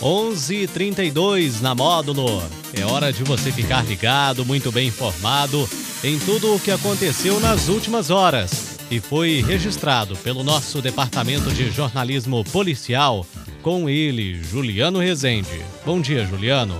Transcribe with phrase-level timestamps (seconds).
[0.00, 2.42] 11:32 na Módulo.
[2.72, 5.68] É hora de você ficar ligado, muito bem informado
[6.02, 11.70] em tudo o que aconteceu nas últimas horas e foi registrado pelo nosso departamento de
[11.70, 13.26] jornalismo policial
[13.62, 15.62] com ele, Juliano Rezende.
[15.84, 16.76] Bom dia, Juliano.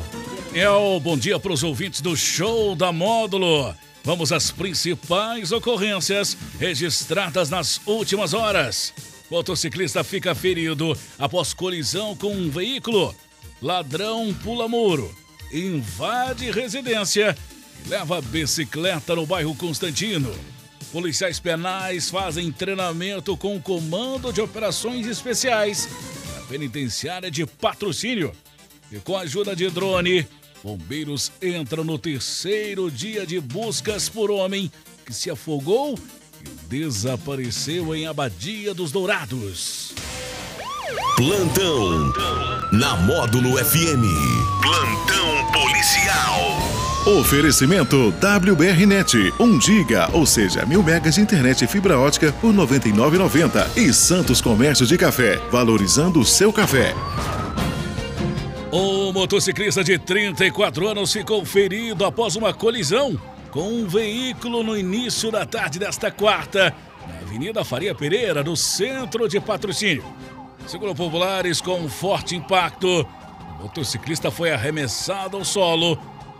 [0.46, 3.72] Daniel, bom dia para os ouvintes do Show da Módulo.
[4.02, 8.92] Vamos às principais ocorrências registradas nas últimas horas.
[9.30, 13.14] Motociclista fica ferido após colisão com um veículo.
[13.62, 15.14] Ladrão pula muro,
[15.52, 17.36] invade residência
[17.84, 20.34] e leva bicicleta no bairro Constantino.
[20.90, 25.88] Policiais penais fazem treinamento com o Comando de Operações Especiais
[26.34, 28.32] na penitenciária de patrocínio.
[28.90, 30.26] E com a ajuda de drone,
[30.64, 34.72] bombeiros entram no terceiro dia de buscas por homem
[35.06, 35.96] que se afogou
[36.68, 39.92] desapareceu em Abadia dos Dourados.
[41.16, 42.12] Plantão
[42.72, 44.04] na Módulo FM.
[44.62, 46.80] Plantão policial.
[47.18, 53.76] Oferecimento WBRnet, 1 giga, ou seja, mil megas de internet e fibra ótica por 99,90
[53.76, 56.94] e Santos Comércio de Café, valorizando o seu café.
[58.70, 63.18] O motociclista de 34 anos ficou ferido após uma colisão
[63.50, 66.74] com um veículo no início da tarde desta quarta,
[67.06, 70.04] na Avenida Faria Pereira, no centro de patrocínio.
[70.66, 73.06] Segundo populares, com um forte impacto,
[73.58, 75.98] o motociclista foi arremessado ao solo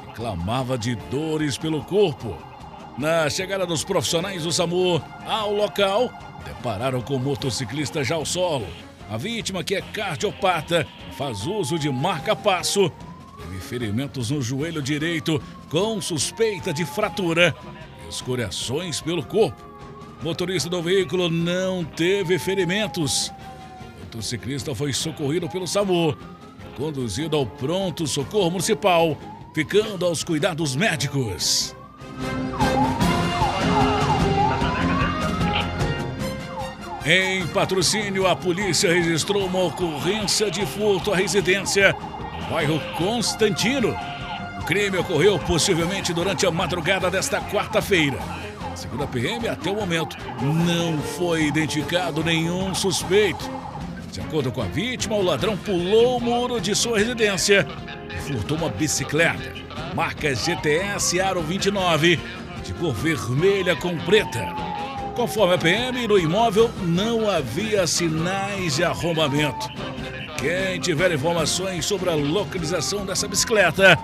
[0.09, 2.39] e clamava de dores pelo corpo.
[2.97, 6.11] Na chegada dos profissionais do SAMU ao local,
[6.45, 8.67] depararam com o motociclista já ao solo.
[9.11, 12.93] A vítima, que é cardiopata, faz uso de marca-passo,
[13.41, 17.55] teve ferimentos no joelho direito com suspeita de fratura
[18.05, 19.63] e escoriações pelo corpo.
[20.21, 23.33] O motorista do veículo não teve ferimentos.
[23.97, 26.17] O motociclista foi socorrido pelo SAMU
[26.61, 29.17] e conduzido ao pronto socorro municipal,
[29.55, 31.75] ficando aos cuidados médicos.
[37.07, 41.97] Em patrocínio, a polícia registrou uma ocorrência de furto à residência
[42.51, 43.97] bairro Constantino.
[44.61, 48.19] O crime ocorreu possivelmente durante a madrugada desta quarta-feira.
[48.75, 53.49] Segundo a PM, até o momento não foi identificado nenhum suspeito.
[54.11, 57.67] De acordo com a vítima, o ladrão pulou o muro de sua residência
[58.13, 59.55] e furtou uma bicicleta,
[59.95, 62.19] marca GTS Aro 29,
[62.65, 64.45] de cor vermelha com preta.
[65.15, 69.71] Conforme a PM, no imóvel não havia sinais de arrombamento.
[70.41, 73.99] Quem tiver informações sobre a localização dessa bicicleta,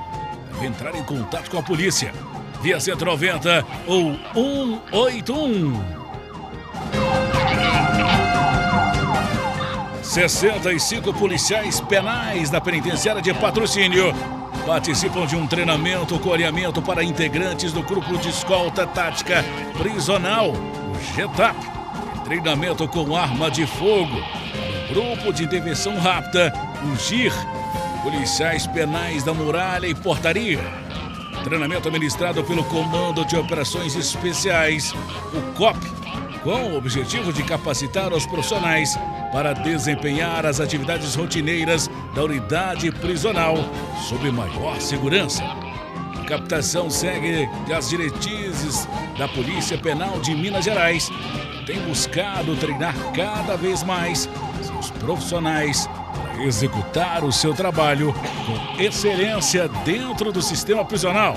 [0.53, 2.13] deve entrar em contato com a polícia
[2.61, 5.83] via 190 ou 181.
[10.03, 14.13] 65 policiais penais da penitenciária de patrocínio
[14.67, 19.43] participam de um treinamento com alinhamento para integrantes do grupo de escolta tática
[19.79, 21.57] prisional, o GETAP.
[22.25, 24.21] Treinamento com arma de fogo.
[24.89, 26.53] Grupo de intervenção rápida,
[26.85, 27.33] o GIR.
[28.03, 30.61] Policiais penais da muralha e portaria.
[31.43, 34.95] Treinamento administrado pelo Comando de Operações Especiais,
[35.35, 35.79] o COP,
[36.45, 38.97] com o objetivo de capacitar os profissionais
[39.33, 43.57] para desempenhar as atividades rotineiras da unidade prisional
[44.09, 45.43] sob maior segurança.
[45.45, 51.11] A captação segue as diretrizes da Polícia Penal de Minas Gerais,
[51.67, 54.29] tem buscado treinar cada vez mais
[54.77, 61.35] seus profissionais para executar o seu trabalho com excelência dentro do sistema prisional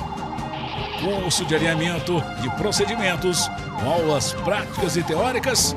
[1.00, 3.50] curso de alinhamento de procedimentos,
[3.86, 5.74] aulas práticas e teóricas.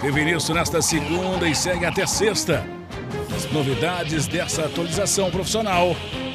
[0.00, 2.66] Teve início nesta segunda e segue até sexta.
[3.34, 5.94] As novidades dessa atualização profissional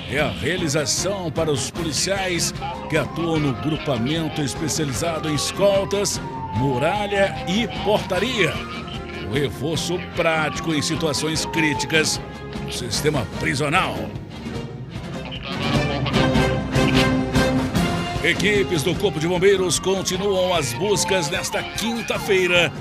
[0.09, 2.53] é a realização para os policiais
[2.89, 6.19] que atuam no grupamento especializado em escoltas,
[6.55, 8.53] muralha e portaria.
[9.29, 12.19] O reforço prático em situações críticas
[12.65, 13.95] do sistema prisional.
[18.23, 22.71] Equipes do Corpo de Bombeiros continuam as buscas nesta quinta-feira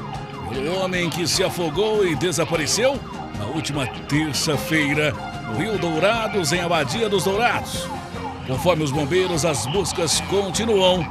[0.49, 2.99] pelo homem que se afogou e desapareceu
[3.39, 5.13] na última terça-feira
[5.47, 7.87] no Rio Dourados, em Abadia dos Dourados.
[8.47, 11.07] Conforme os bombeiros, as buscas continuam.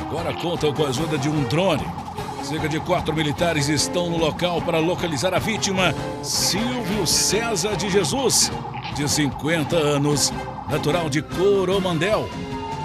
[0.00, 2.01] Agora contam com a ajuda de um drone.
[2.42, 8.50] Cerca de quatro militares estão no local para localizar a vítima, Silvio César de Jesus,
[8.96, 10.32] de 50 anos,
[10.68, 12.28] natural de Coromandel.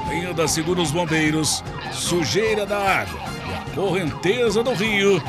[0.10, 3.20] Ainda segundo os bombeiros, sujeira da água
[3.50, 5.22] e a correnteza do rio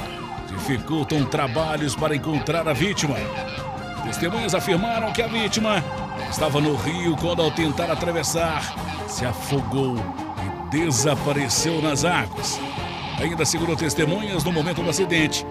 [0.47, 3.17] dificultam trabalhos para encontrar a vítima.
[4.05, 5.83] Testemunhas afirmaram que a vítima
[6.31, 8.75] estava no rio quando, ao tentar atravessar,
[9.09, 12.68] se afogou e desapareceu nas águas.
[13.21, 15.45] Ainda segundo testemunhas, no momento do acidente,